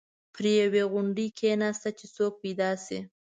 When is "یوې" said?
0.61-0.83